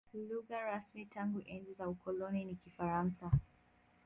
[0.29, 3.31] Lugha rasmi tangu enzi za ukoloni ni Kifaransa.